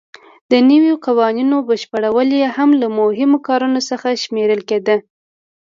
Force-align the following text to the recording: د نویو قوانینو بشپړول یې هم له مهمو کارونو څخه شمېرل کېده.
د 0.51 0.53
نویو 0.69 0.95
قوانینو 1.05 1.55
بشپړول 1.69 2.29
یې 2.39 2.47
هم 2.55 2.69
له 2.81 2.87
مهمو 2.99 3.37
کارونو 3.47 3.79
څخه 3.89 4.07
شمېرل 4.23 4.61
کېده. 4.69 4.97